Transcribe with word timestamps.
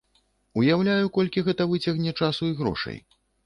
Уяўляю, 0.61 1.11
колькі 1.19 1.45
гэта 1.49 1.69
выцягне 1.77 2.17
часу 2.19 2.43
і 2.51 2.59
грошай. 2.63 2.97